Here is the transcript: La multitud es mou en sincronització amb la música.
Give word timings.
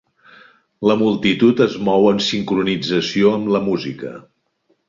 La 0.91 0.95
multitud 1.01 1.61
es 1.67 1.77
mou 1.89 2.09
en 2.13 2.23
sincronització 2.31 3.37
amb 3.37 3.55
la 3.57 3.63
música. 3.71 4.19